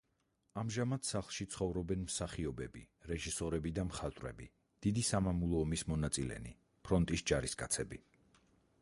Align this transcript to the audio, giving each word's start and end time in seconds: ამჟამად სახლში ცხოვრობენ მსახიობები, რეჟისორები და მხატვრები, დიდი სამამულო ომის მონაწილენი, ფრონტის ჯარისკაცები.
ამჟამად 0.59 1.03
სახლში 1.09 1.45
ცხოვრობენ 1.55 2.05
მსახიობები, 2.05 2.81
რეჟისორები 3.11 3.75
და 3.79 3.85
მხატვრები, 3.91 4.49
დიდი 4.87 5.05
სამამულო 5.13 5.63
ომის 5.67 5.85
მონაწილენი, 5.95 6.57
ფრონტის 6.89 7.29
ჯარისკაცები. 7.33 8.05